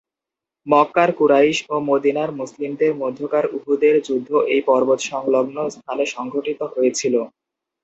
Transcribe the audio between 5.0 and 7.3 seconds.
সংলগ্ন স্থানে সংঘটিত হয়েছিল।